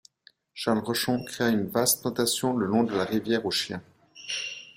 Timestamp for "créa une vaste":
1.25-2.01